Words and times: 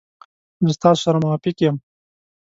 زه 0.65 0.71
ستاسو 0.77 1.01
سره 1.05 1.17
موافق 1.23 1.57
یم. 1.63 1.75